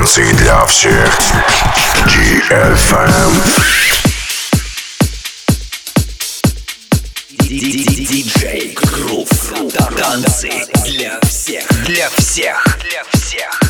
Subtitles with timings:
[0.00, 1.20] Станции для всех.
[2.06, 3.32] GFM.
[7.40, 9.28] Диджей Грув.
[9.98, 10.50] Танцы
[10.86, 11.66] для всех.
[11.84, 12.78] Для всех.
[12.82, 13.69] Для всех.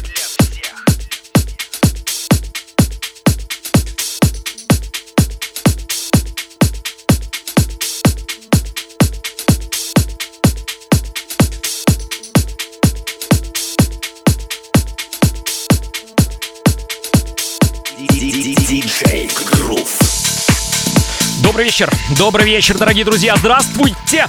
[21.61, 24.27] Добрый вечер, добрый вечер, дорогие друзья, здравствуйте!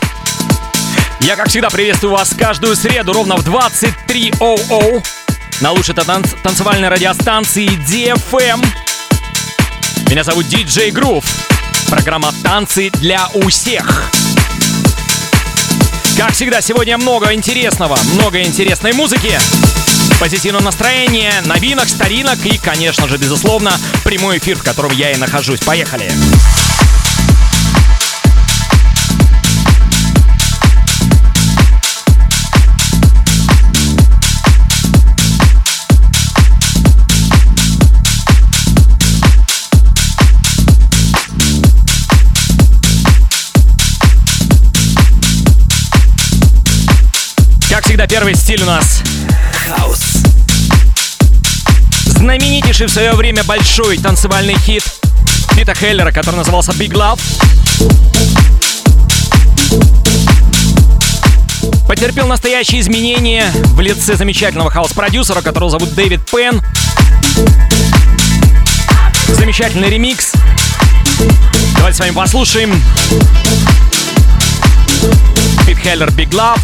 [1.21, 5.05] Я, как всегда, приветствую вас каждую среду ровно в 23.00
[5.62, 8.62] на лучшей танц- танцевальной радиостанции DFM.
[10.09, 11.23] Меня зовут Диджей Грув.
[11.90, 14.12] Программа «Танцы для усех».
[16.18, 19.40] Как всегда, сегодня много интересного, много интересной музыки,
[20.20, 23.71] позитивного настроения, новинок, старинок и, конечно же, безусловно,
[24.04, 25.62] прямой эфир, в котором я и нахожусь.
[25.62, 26.12] Поехали!
[47.72, 49.02] Как всегда, первый стиль у нас
[49.66, 50.00] Хаус.
[52.04, 54.84] знаменитейший в свое время большой танцевальный хит
[55.55, 57.22] Пита Хеллера, который назывался Big Love.
[61.88, 66.62] Потерпел настоящие изменения в лице замечательного хаос-продюсера, которого зовут Дэвид Пен.
[69.30, 70.34] Замечательный ремикс.
[71.78, 72.84] Давайте с вами послушаем.
[75.66, 76.59] Пит Хеллер Big Love.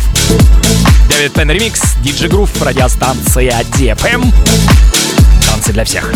[1.17, 1.81] Дэвид Пен ремикс.
[2.03, 2.49] Диджи Грув.
[2.61, 4.31] Радиостанция DFM.
[5.47, 6.11] Танцы для всех.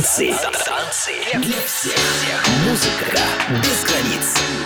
[0.00, 0.34] Танцы.
[0.64, 1.94] Танцы для всех.
[2.64, 3.20] Музыка
[3.62, 4.59] без границ.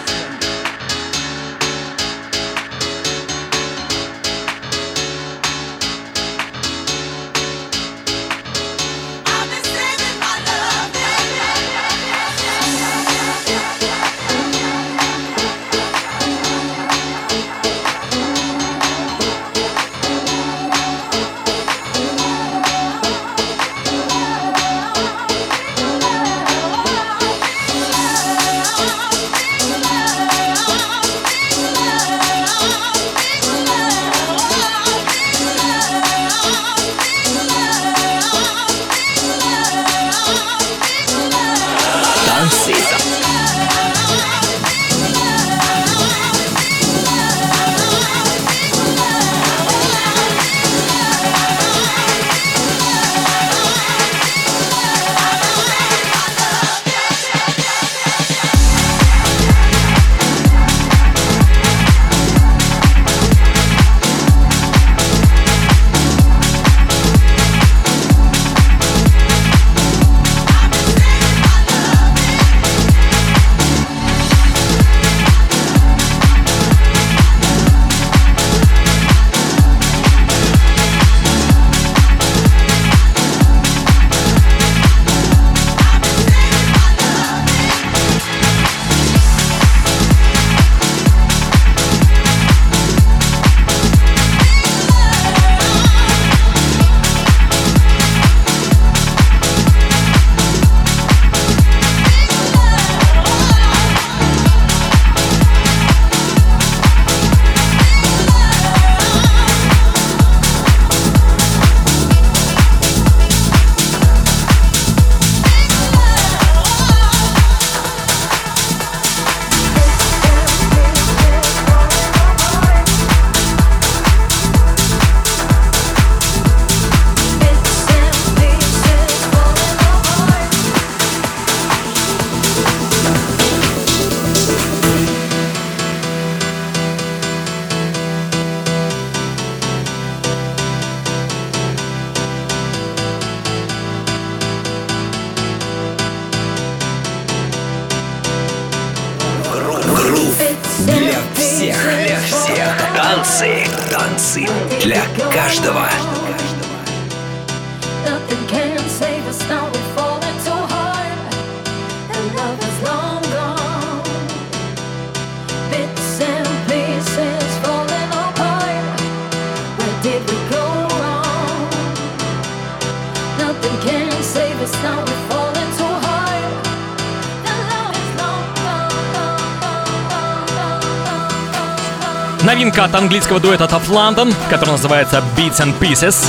[182.44, 186.26] Новинка от английского дуэта Tough London, который называется Beats and Pieces.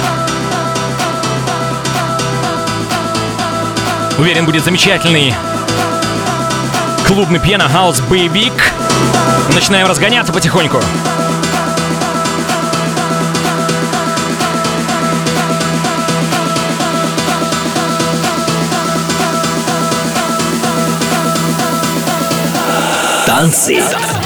[4.18, 5.36] Уверен, будет замечательный
[7.06, 8.54] клубный пьяно-хаус боевик.
[9.54, 10.80] Начинаем разгоняться потихоньку.
[23.36, 24.25] dancing.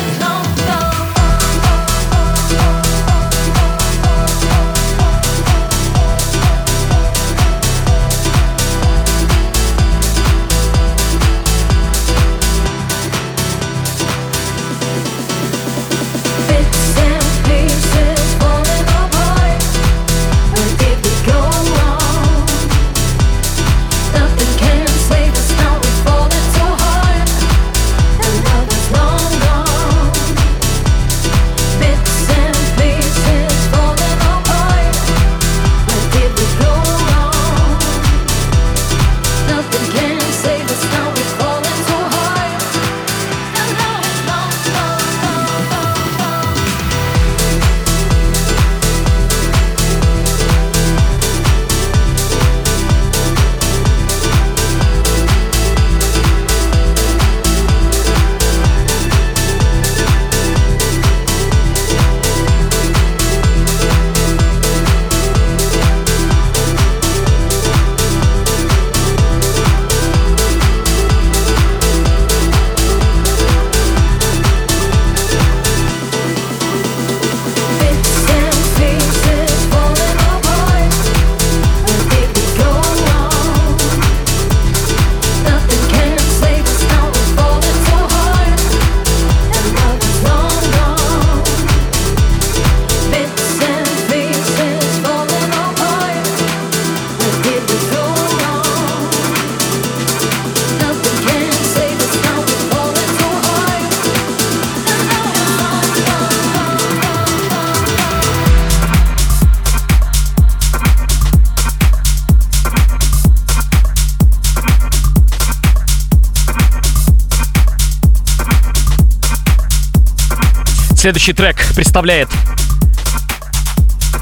[121.00, 122.28] Следующий трек представляет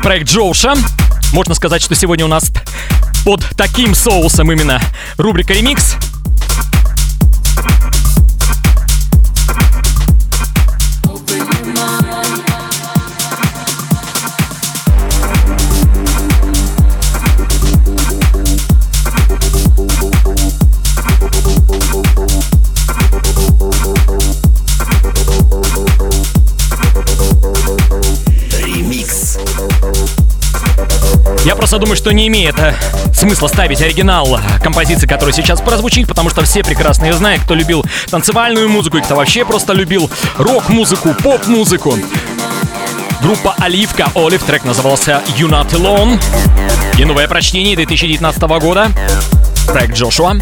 [0.04, 0.76] проект Джоуша.
[1.34, 2.52] Можно сказать, что сегодня у нас
[3.26, 4.80] под таким соусом именно
[5.18, 5.97] рубрика «Ремикс».
[31.68, 32.74] просто думаю, что не имеет э,
[33.14, 37.84] смысла ставить оригинал композиции, которая сейчас прозвучит, потому что все прекрасно ее знают, кто любил
[38.10, 41.94] танцевальную музыку и кто вообще просто любил рок-музыку, поп-музыку.
[43.22, 46.24] Группа «Оливка» Олив, трек назывался «You Not Alone».
[46.98, 48.88] И новое прочтение 2019 года.
[49.68, 50.38] Проект «Джошуа».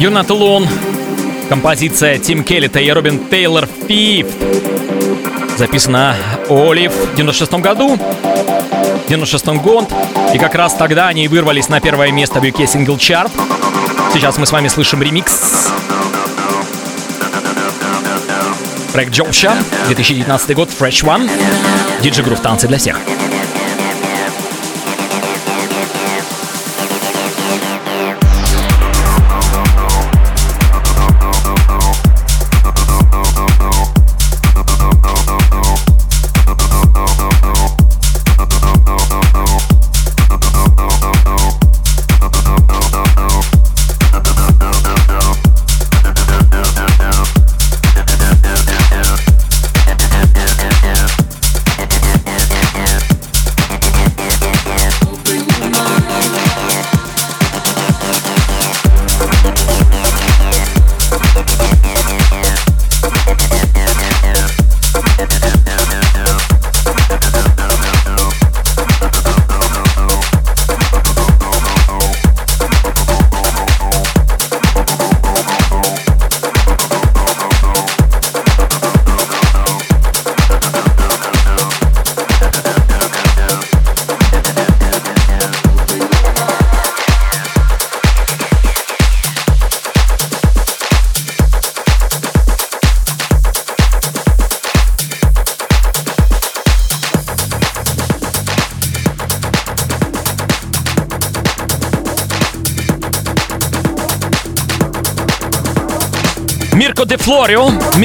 [0.00, 0.66] You're Not Alone.
[1.50, 4.32] Композиция Тим Келлита и Робин Тейлор Fifth.
[5.58, 6.16] Записана
[6.48, 7.98] Олив в 96 году.
[9.10, 9.92] 96 год.
[10.32, 13.30] И как раз тогда они вырвались на первое место в UK Single Chart.
[14.14, 15.68] Сейчас мы с вами слышим ремикс.
[18.94, 19.52] Проект Джоуша,
[19.88, 21.30] 2019 год, Fresh One.
[22.00, 22.98] Диджи Грув, танцы для всех.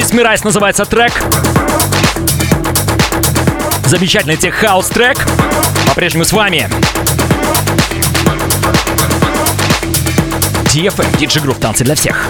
[0.06, 1.12] Mesmerize называется трек.
[3.86, 5.16] Замечательный tech house трек.
[5.88, 6.70] По-прежнему с вами.
[10.66, 12.24] DFM, DJ Грув, танцы для всех.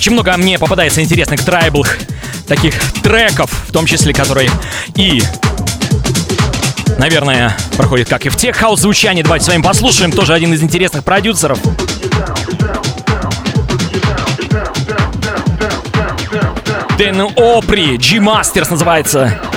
[0.00, 1.98] Очень много мне попадается интересных трайблых
[2.48, 4.50] таких треков, в том числе, которые
[4.96, 5.22] и
[6.96, 9.22] наверное, проходит как и в тех хаус звучании.
[9.22, 10.10] Давайте с вами послушаем.
[10.10, 11.58] Тоже один из интересных продюсеров.
[16.96, 19.49] Дэн Опри, G-Masters называется.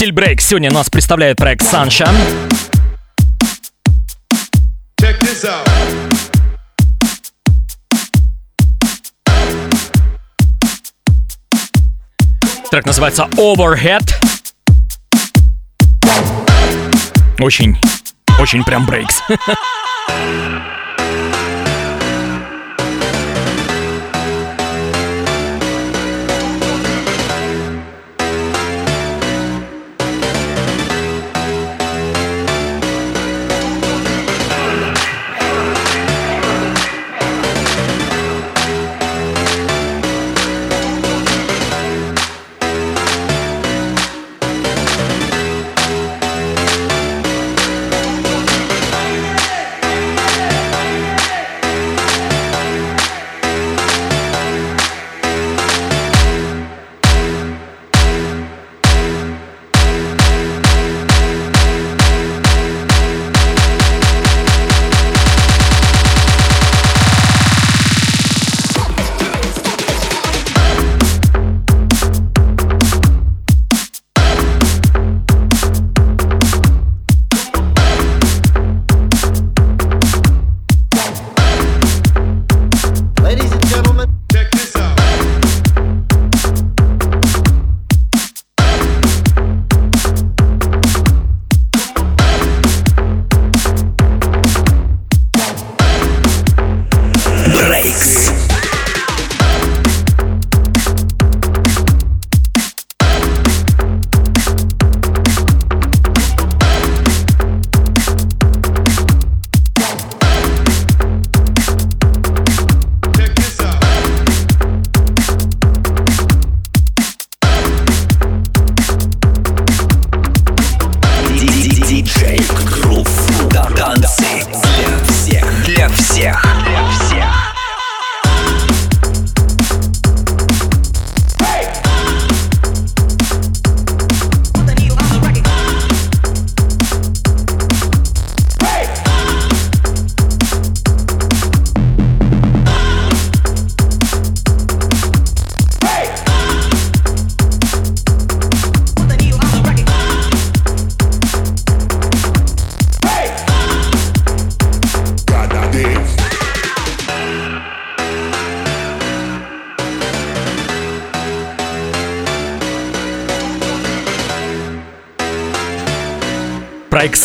[0.00, 0.40] Стиль брейк.
[0.40, 2.16] Сегодня нас представляет проект Sunshine.
[4.98, 5.68] Check this out.
[12.70, 14.10] Трек называется Overhead.
[17.38, 17.76] Очень,
[18.38, 19.20] очень прям брейкс.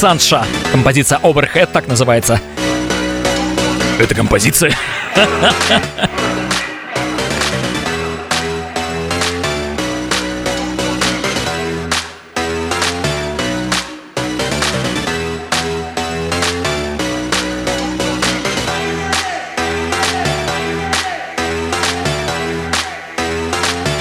[0.05, 0.45] Санша.
[0.71, 2.39] Композиция Overhead так называется.
[3.97, 4.71] Это композиция.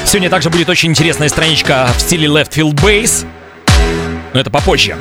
[0.05, 3.27] Сегодня также будет очень интересная страничка в стиле Left Field Bass.
[4.35, 4.99] Но это попозже.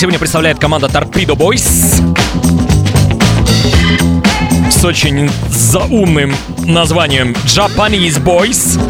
[0.00, 1.60] Сегодня представляет команда Torpedo Boys
[4.70, 8.80] с очень заумным названием Japanese Boys.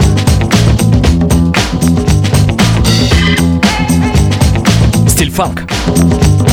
[5.09, 5.69] Стиль фанк.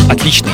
[0.10, 0.54] Отличный.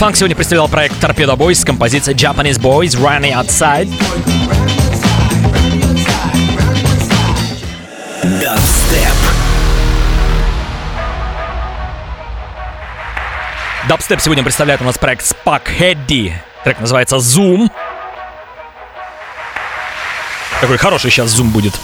[0.00, 3.86] Фанк сегодня представлял проект Torpedo Boys с композицией Japanese Boys Running Outside.
[8.40, 9.12] Дабстеп.
[13.90, 16.32] Дабстеп сегодня представляет у нас проект Spark Heady.
[16.64, 17.70] Трек называется Zoom.
[20.62, 21.74] Такой хороший сейчас зум будет.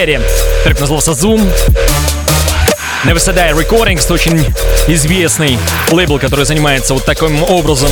[0.00, 0.18] Хэри.
[0.64, 1.46] Трек назывался Zoom.
[3.04, 4.42] Never Die Recordings, очень
[4.88, 5.58] известный
[5.90, 7.90] лейбл, который занимается вот таким образом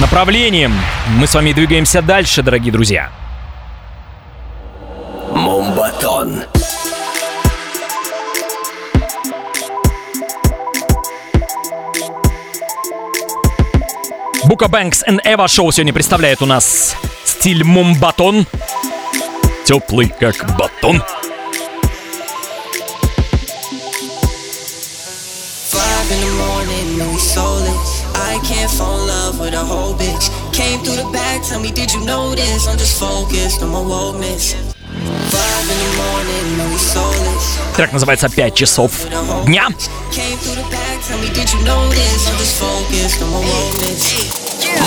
[0.00, 0.74] направлением.
[1.10, 3.10] Мы с вами двигаемся дальше, дорогие друзья.
[5.30, 6.42] Мумбатон.
[14.42, 18.44] Бука Бэнкс и Эва Шоу сегодня представляет у нас стиль мумбатон.
[19.72, 21.02] Теплый как батон.
[25.70, 28.04] Five in the morning, and we soulless.
[28.14, 30.28] I can't fall in love with a whole bitch.
[30.52, 32.68] Came through the back, tell me, did you notice?
[32.68, 34.52] I'm just focused on my wokeness.
[35.32, 37.56] Five in the morning, and we soulless.
[37.74, 38.92] Трек называется «Пять часов
[39.46, 39.70] дня».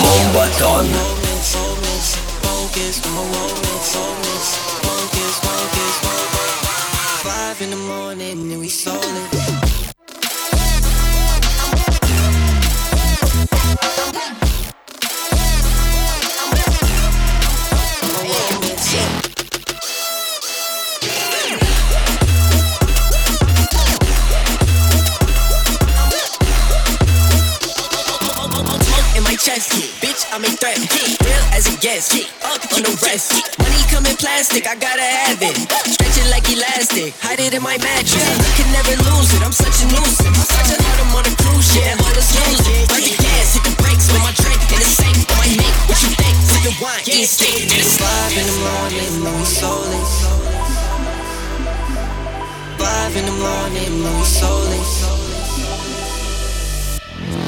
[0.04, 0.86] Мумбатон.
[0.86, 4.65] Wokeness, wokeness, focused on my wokeness,
[30.02, 30.78] Bitch, I make threat.
[31.24, 32.14] Real as it gets.
[32.44, 33.55] Up on the rest.
[34.06, 35.58] In plastic, I gotta have it.
[35.90, 37.18] Stretch it like elastic.
[37.26, 38.38] Hide it in my mattress.
[38.54, 39.42] Can never lose it.
[39.42, 40.46] I'm such a nuisance.
[40.46, 41.98] Such a I'm on a cruise ship.
[42.06, 42.86] All this music.
[42.86, 44.62] Burn the gas, hit the brakes with my drink.
[44.70, 45.74] In the sink, on my neck.
[45.90, 46.38] What you think?
[46.38, 47.66] Sip the wine, eat steak.
[47.66, 50.14] It's five in the morning, we soulless.
[52.78, 54.94] Five in the morning, we soulless.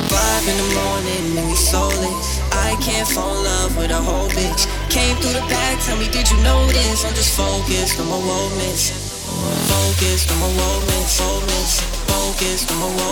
[0.09, 2.36] Five in the morning we soulless.
[2.57, 4.65] I can't fall in love with a whole bitch.
[4.89, 7.05] Came through the back, tell me, did you notice?
[7.05, 8.89] I'm just focused on my woman's.
[9.69, 10.49] Focused on my.
[12.09, 13.11] Focused on my.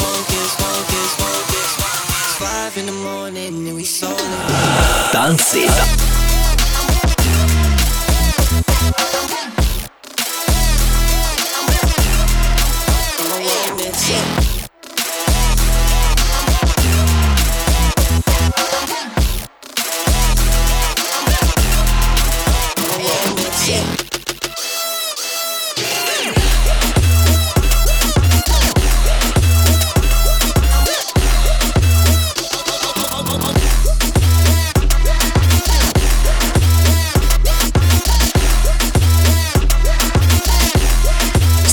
[0.00, 1.70] Focus, focus, focus.
[2.38, 5.12] Five in the morning and we it.
[5.12, 5.54] Dance
[14.08, 14.47] Yeah.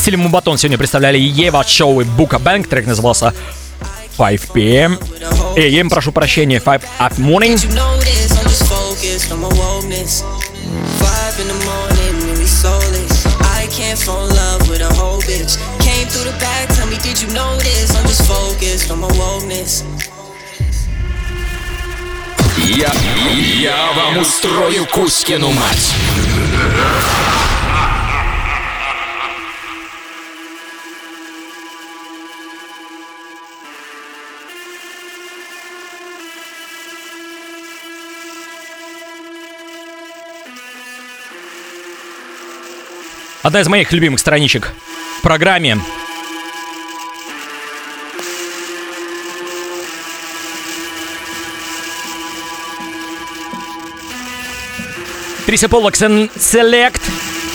[0.06, 2.68] Стиле мумбатон сегодня представляли Ева Шоу и Бука Бэнк.
[2.68, 3.34] Трек назывался
[4.20, 5.00] 5 p.m.
[5.56, 7.58] AM, прошу прощения, 5 up morning.
[22.58, 22.92] Я,
[23.60, 25.92] я вам устрою Кузькину мать.
[43.46, 44.74] Одна из моих любимых страничек
[45.20, 45.78] в программе.
[55.46, 57.02] Трися Поллок Select.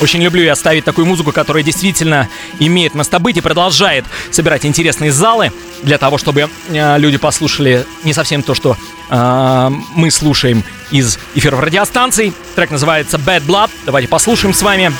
[0.00, 2.29] Очень люблю я ставить такую музыку, которая действительно
[2.61, 5.50] имеет место быть и продолжает собирать интересные залы
[5.83, 8.76] для того, чтобы э, люди послушали не совсем то, что
[9.11, 12.33] э, мы слушаем из эфиров радиостанций.
[12.55, 13.70] Трек называется Bad Blood.
[13.85, 14.92] Давайте послушаем с вами.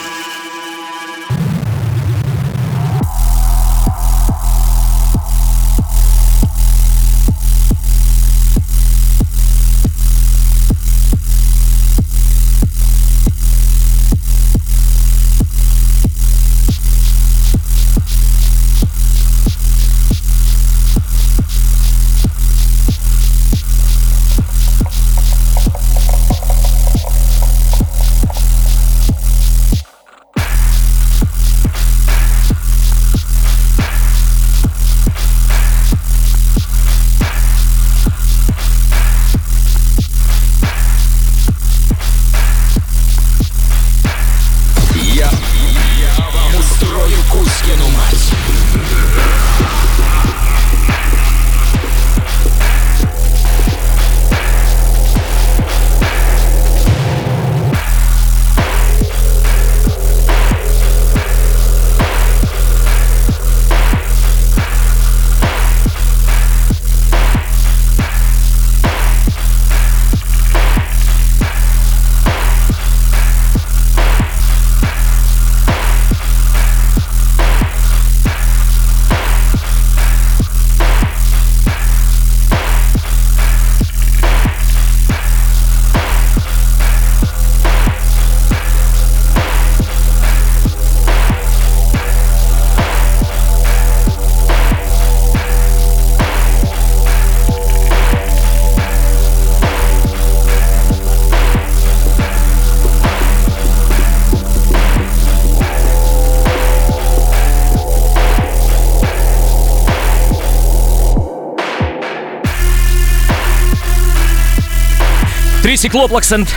[115.91, 116.55] Триси Клоплаксент.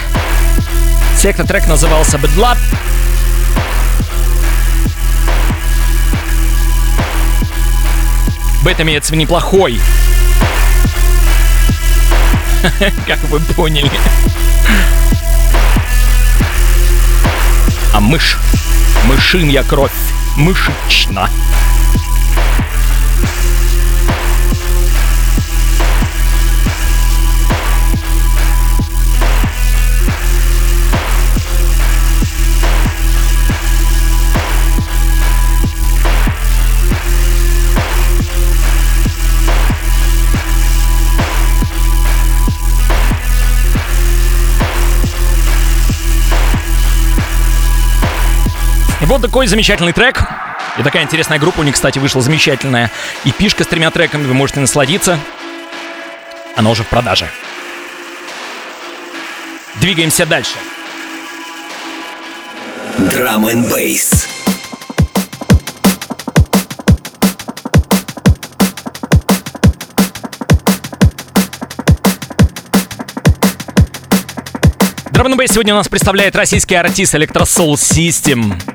[1.17, 2.57] Секта трек назывался Bad Blood.
[8.63, 9.81] Бет имеется в неплохой.
[13.07, 13.91] Как вы поняли.
[17.93, 18.37] А мышь.
[19.05, 19.91] Мышинья кровь.
[20.37, 21.29] Мышечна.
[49.13, 50.23] Вот такой замечательный трек.
[50.79, 52.89] И такая интересная группа у них, кстати, вышла замечательная.
[53.25, 55.19] И пишка с тремя треками, вы можете насладиться.
[56.55, 57.29] Она уже в продаже.
[59.75, 60.55] Двигаемся дальше.
[62.97, 64.25] Drum and Bass.
[75.11, 78.72] Drum and Bass сегодня у нас представляет российский артист Electrosoul System.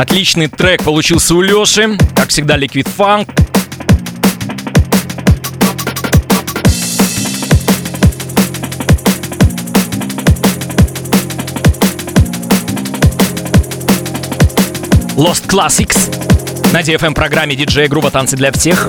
[0.00, 1.98] Отличный трек получился у Лёши.
[2.16, 3.28] Как всегда, Liquid Funk.
[15.16, 16.72] Lost Classics.
[16.72, 18.88] На DFM программе диджея группа «Танцы для всех».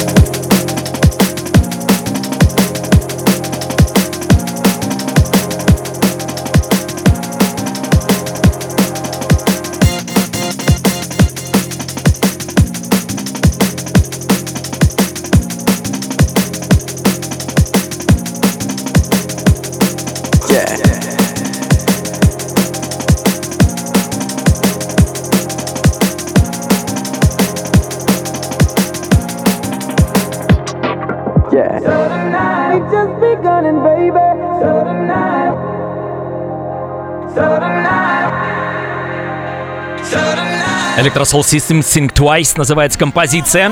[41.01, 43.71] Electrosoul System Think Twice называется композиция.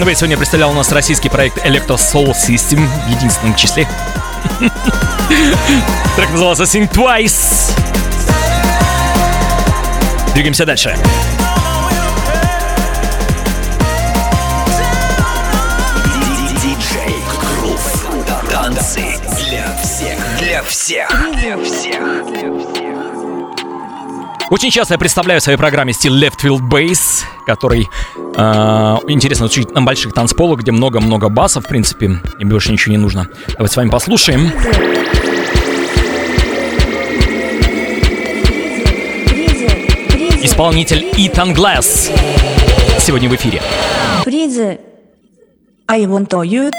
[0.00, 3.86] Drum Bass сегодня представлял у нас российский проект Electro Soul System в единственном числе.
[6.16, 7.70] Трек назывался Think Twice.
[10.32, 10.96] Двигаемся дальше.
[18.50, 19.04] Танцы
[19.50, 20.38] для всех.
[20.38, 21.08] Для всех.
[21.34, 22.00] Для всех.
[24.50, 27.88] Очень часто я представляю в своей программе стиль Left Field Bass, который
[28.36, 33.28] интересно звучит на больших танцполах, где много-много басов, в принципе, и больше ничего не нужно.
[33.48, 34.50] Давайте с вами послушаем.
[40.42, 42.10] Исполнитель Итан Глэс
[42.98, 43.60] сегодня в эфире.
[44.24, 44.78] Please,
[45.86, 46.70] I want you.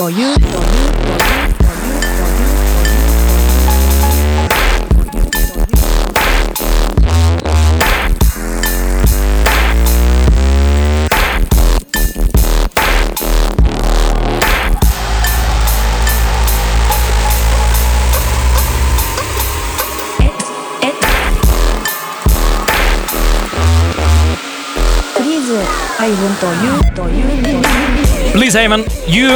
[0.00, 2.10] for you, for you, for you.
[28.32, 29.28] Please, Heyman, you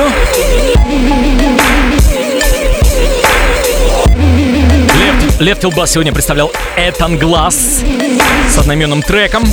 [5.53, 7.83] Field Bass сегодня представлял Этан Глаз
[8.49, 9.45] с одноименным треком.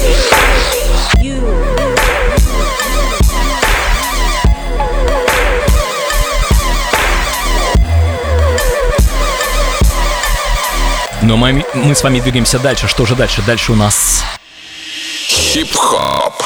[11.21, 12.87] Но мы, мы с вами двигаемся дальше.
[12.87, 13.41] Что же дальше?
[13.41, 14.23] Дальше у нас
[15.27, 16.41] Хип-хоп.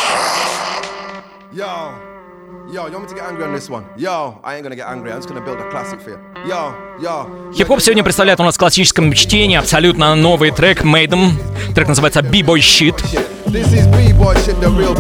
[2.85, 3.85] Yo, yo, you want me to get angry on this one?
[3.97, 5.11] Yo, I ain't gonna get angry.
[5.11, 6.19] I'm just gonna build a classic for you.
[6.47, 7.51] Yo, yo.
[7.55, 11.31] Хип-хоп сегодня представляет у нас в классическом чтении абсолютно новый трек Maiden.
[11.73, 13.03] Трек называется B-Boy Shit.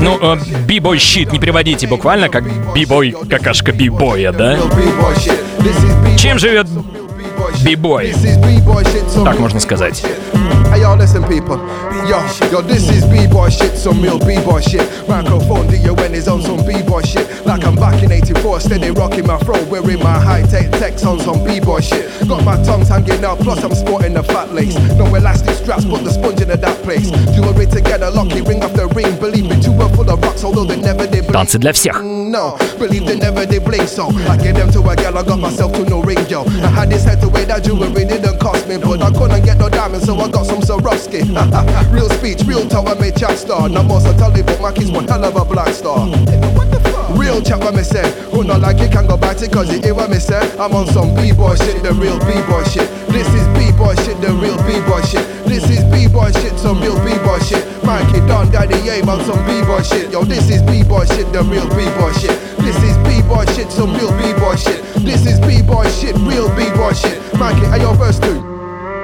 [0.01, 4.57] Ну, э, B-Boy Shit не переводите буквально как B-Boy, какашка B-боя, да?
[6.17, 6.67] Чем живет
[7.64, 7.64] B-boy shit.
[7.64, 8.04] B-Boy?
[8.04, 10.02] This is B-boy shit, some Так real можно сказать.
[10.70, 11.56] Hey yo, listen people.
[12.06, 12.20] Yo,
[12.52, 14.86] yo, this is B-boy shit, some real B-boy shit.
[15.08, 17.26] Microphone D-O-N is on some B-boy shit.
[17.46, 21.42] Like I'm back in 84, steady rocking my throat, wearing my high-tech text on some
[21.44, 22.06] B-boy shit.
[22.28, 24.76] Got my tongues hanging out, plus I'm sporting the fat lace.
[24.96, 27.10] No elastic straps, put the sponge into that place.
[27.34, 29.13] Jewelry together, lucky ring off the ring.
[31.31, 32.01] Танцы для всех.
[32.01, 35.39] No, believe they never did blink, so I gave them to a girl, I got
[35.39, 36.43] myself to no ring, yo.
[36.63, 39.57] I had this head to wear that jewelry didn't cost me, but I couldn't get
[39.57, 41.23] no diamonds, so I got some Swarovski.
[41.93, 43.69] real speech, real talk, I made chat star.
[43.69, 46.07] No more so tell me, but my kid's one hell of a black star.
[47.15, 49.79] Real chat what me say, who not like it can go back it cause you
[49.81, 53.47] hear what me say I'm on some B-boy shit, the real B-boy shit This is
[53.75, 55.27] B-boy shit, the real B-boy shit.
[55.43, 57.61] This is B-boy shit, some real B-boy shit.
[57.83, 60.11] Mikey Don Daddy Abe on some B-boy shit.
[60.13, 62.39] Yo, this is B-boy shit, the real B-boy shit.
[62.59, 64.81] This is B-boy shit, some real B-boy shit.
[65.03, 67.19] This is B-boy shit, real B-boy shit.
[67.37, 68.54] Mikey, are your verse two?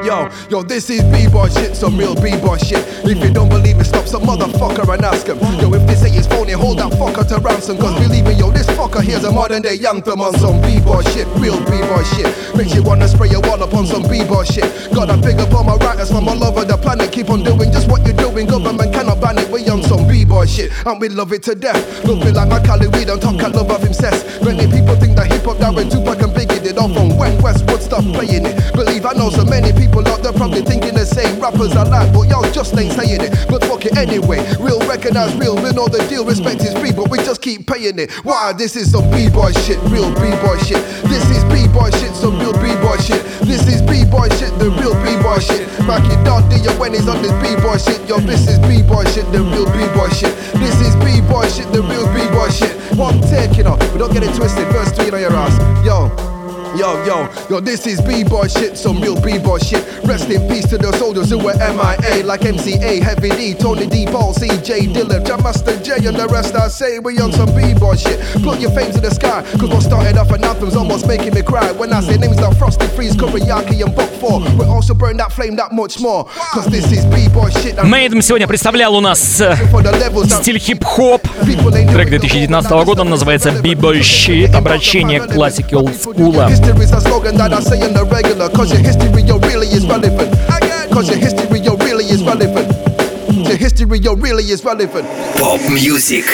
[0.04, 2.82] Yo, yo, this is B-boy shit, some real B-boy shit.
[3.06, 5.38] If you don't believe me, stop some motherfucker and ask him.
[5.60, 7.78] Yo, if they say it's phony, hold that fucker to ransom.
[7.78, 11.28] Cause believe me, yo, this fucker here's a modern day anthem on some B-boy shit,
[11.38, 12.26] real B-boy shit.
[12.58, 14.66] Makes you wanna spray your wall up on some B-boy shit.
[14.94, 17.12] Got a big up on my writers from all over the planet.
[17.12, 18.48] Keep on doing just what you're doing.
[18.48, 19.50] Government cannot ban it.
[19.50, 21.82] We on some B-boy shit, and we love it to death.
[22.06, 23.94] Me like my Cali weed on top cat love of him.
[24.42, 26.51] Many people think that hip hop that when Tupac and Biggie
[26.82, 28.14] off on when Westwood stop mm.
[28.18, 28.58] playing it.
[28.74, 32.12] Believe I know so many people out there probably thinking the same rappers I like,
[32.12, 33.32] but y'all just ain't saying it.
[33.48, 34.42] But fuck it anyway.
[34.60, 36.26] Real recognize real, we know the deal.
[36.26, 38.12] Respect is free, but we just keep paying it.
[38.26, 38.54] Why?
[38.54, 40.82] This is some B-boy shit, real B-boy shit.
[41.06, 43.22] This is B-boy shit, some real B-boy shit.
[43.46, 45.70] This is B-boy shit, the real B-boy shit.
[45.86, 48.02] Mikey Don D, your when he's on this B-boy shit.
[48.10, 50.34] Yo, this is B-boy shit, the real B-boy shit.
[50.58, 52.74] This is B-boy shit, the real B-boy shit.
[52.98, 53.22] One
[53.56, 54.68] you know, but don't get it twisted.
[54.74, 55.86] Verse three on your ass.
[55.86, 56.31] Yo.
[56.76, 59.84] Yo, yo, yo, this is B-boy shit, some real B-boy shit.
[60.06, 64.06] Rest in peace to the soldiers who were MIA, like MCA, Heavy D, Tony D,
[64.06, 67.54] Paul C, J Dillon, Jam Master J, and the rest I say we on some
[67.56, 68.20] B-boy shit.
[68.42, 71.42] Plug your fame to the sky, cause what started off an anthem's almost making me
[71.42, 71.72] cry.
[71.72, 75.32] When I say names like Frosty, Freeze, Kuriyaki, and Buck 4, we also burn that
[75.34, 76.26] flame that much more.
[76.54, 77.78] Cause this is B-boy shit.
[77.78, 79.56] and Мейдем сегодня представлял у нас э,
[80.40, 81.22] стиль хип-хоп.
[81.92, 86.50] Трек made in 2019 года, называется B-Boy Shit, обращение к классике олдскула.
[86.62, 88.48] History's a slogan that I say in the regular.
[88.50, 90.32] Cause your history, yo, really is relevant.
[90.94, 92.70] Cause your history, yo, really is relevant.
[93.34, 95.08] Your history, yo, really is relevant.
[95.40, 96.26] Pop music.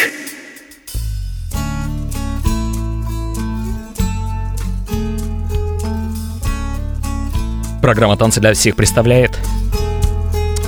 [7.82, 9.40] Программа «Танцы для всех» представляет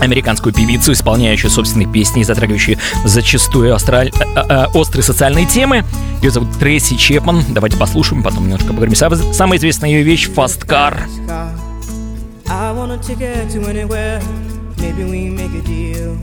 [0.01, 5.83] американскую певицу, исполняющую собственные песни и затрагивающую зачастую астраль- э, э, острые социальные темы.
[6.21, 7.43] Ее зовут Трейси Чепман.
[7.49, 8.95] Давайте послушаем, потом немножко поговорим.
[8.95, 10.29] Сам- Самая известная ее вещь
[13.67, 14.21] anywhere.
[14.77, 16.17] Maybe.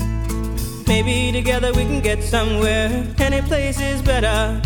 [0.86, 2.90] Maybe together we can get somewhere.
[3.18, 4.60] Any place is better.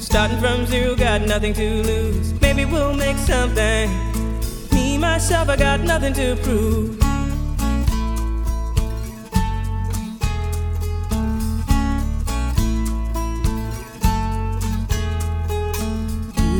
[0.00, 2.32] Starting from zero, got nothing to lose.
[2.40, 3.90] Maybe we'll make something.
[4.72, 7.05] Me, myself, I got nothing to prove.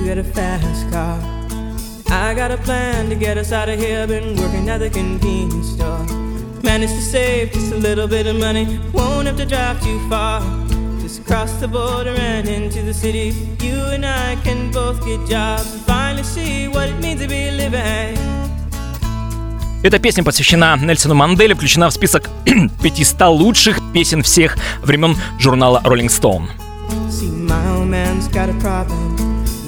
[0.07, 1.19] Got a fast car.
[2.09, 4.07] I got a plan to get us out of here.
[4.07, 6.07] Been working at the convenience store.
[6.63, 8.79] Managed to save just a little bit of money.
[8.93, 10.43] Won't have to drive too far.
[11.03, 13.35] Just cross the border and into the city.
[13.59, 17.51] You and I can both get jobs and finally see what it means to be
[17.51, 18.17] living.
[19.83, 26.09] Эта песня посвящена Нельсону Манделе, включена в список 500 лучших песен всех времен журнала Rolling
[26.09, 26.47] Stone.
[27.11, 27.27] See,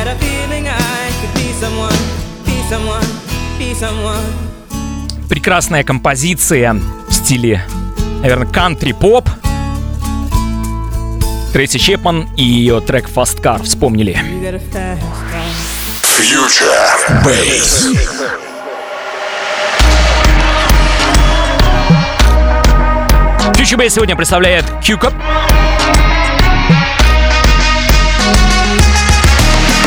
[0.00, 1.92] Had a feeling I could be someone,
[2.46, 3.04] be someone,
[3.58, 4.24] be someone.
[5.28, 7.62] Прекрасная композиция в стиле,
[8.22, 9.28] наверное, кантри-поп.
[11.52, 14.16] Трейси Чепман и ее трек Fast Car вспомнили.
[16.16, 16.62] Future
[17.22, 17.94] Bass.
[23.52, 25.12] Future Bass сегодня представляет Q-Cup.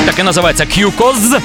[0.06, 1.41] Так и называется Q-Cos.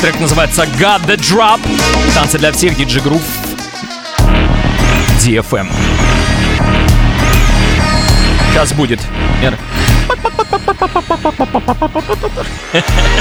[0.00, 1.60] Трек называется God the Drop.
[2.14, 3.20] Танцы для всех, DJ Groove.
[5.20, 5.68] DFM.
[8.52, 9.00] Сейчас будет.
[9.40, 9.58] Мер.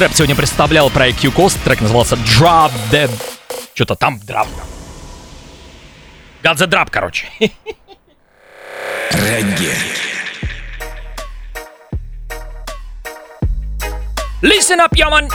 [0.00, 1.58] трэп сегодня представлял проект Q-Cost.
[1.62, 3.10] Трек назывался Drop the...
[3.74, 4.48] Что-то там драп.
[6.42, 7.28] God the Drop, короче.
[9.10, 9.70] Регги.
[14.40, 15.28] Listen up, yo, man.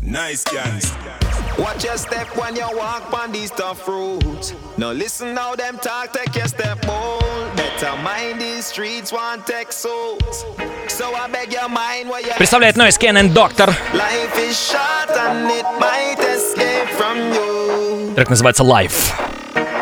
[0.00, 1.19] Nice guys.
[1.59, 4.53] Watch your step when you walk on these tough roads.
[4.77, 7.23] Now listen how them talk, take your step bold.
[7.55, 10.45] Better mind these streets, want take souls.
[10.87, 13.67] So I beg your mind where you Представляет Noise Cannon Doctor.
[13.93, 18.13] Life is short and it might escape from you.
[18.15, 19.13] Трек называется Life.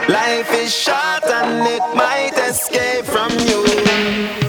[0.08, 4.47] Life is short and it might escape from you.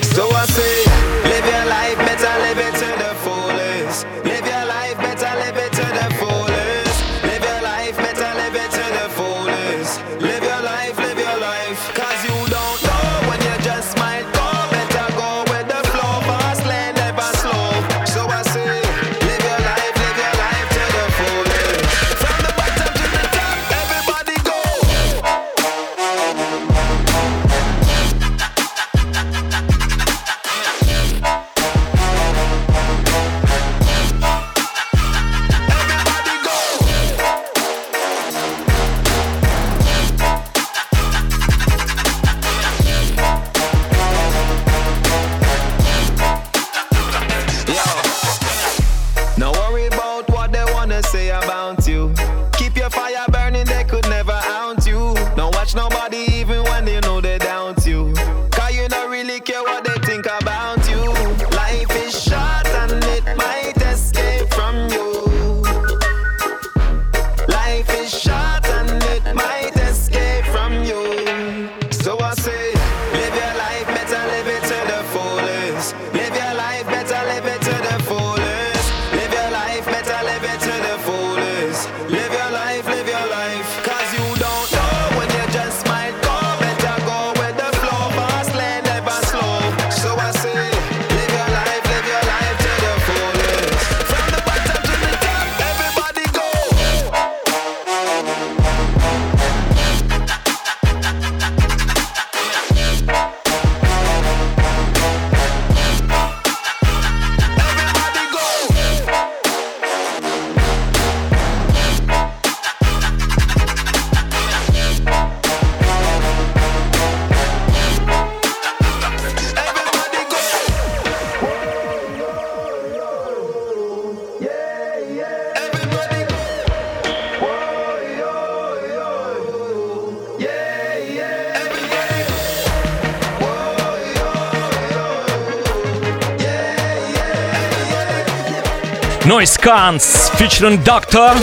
[139.62, 141.34] Cans featuring Doctor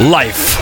[0.00, 0.58] Life.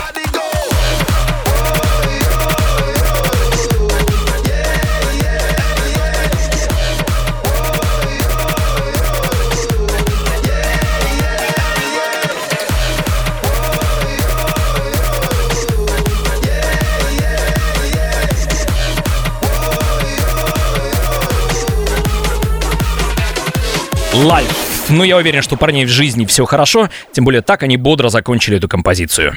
[24.14, 24.65] Life.
[24.88, 28.58] Ну, я уверен, что парней в жизни все хорошо, тем более так они бодро закончили
[28.58, 29.34] эту композицию.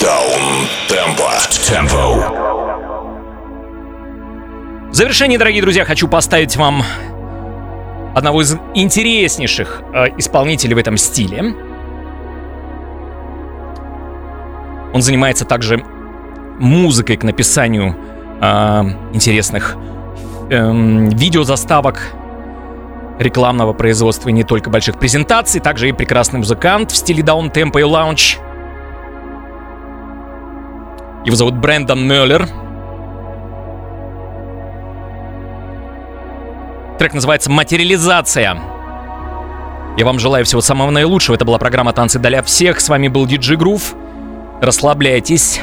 [0.00, 1.32] Даунтемпо.
[1.66, 2.48] Темпо.
[4.90, 6.82] В завершение, дорогие друзья, хочу поставить вам
[8.14, 11.54] одного из интереснейших э, исполнителей в этом стиле.
[14.92, 15.84] Он занимается также
[16.58, 17.94] музыкой к написанию
[18.40, 19.76] э, интересных
[20.50, 22.14] эм, видеозаставок,
[23.18, 27.82] рекламного производства и не только больших презентаций, также и прекрасный музыкант в стиле даунтемпо и
[27.82, 28.38] лаунч.
[31.24, 32.48] Его зовут Брэндон Мюллер.
[36.98, 38.58] Трек называется «Материализация».
[39.96, 41.34] Я вам желаю всего самого наилучшего.
[41.34, 42.80] Это была программа «Танцы для всех».
[42.80, 43.94] С вами был Диджи Грув.
[44.60, 45.60] Расслабляйтесь,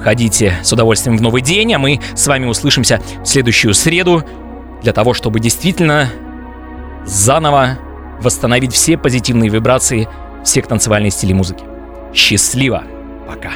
[0.00, 4.22] входите с удовольствием в новый день, а мы с вами услышимся в следующую среду
[4.82, 6.10] для того, чтобы действительно
[7.04, 7.78] заново
[8.20, 10.08] восстановить все позитивные вибрации
[10.44, 11.64] всех танцевальных стилей музыки.
[12.14, 12.84] Счастливо!
[13.26, 13.52] Пока!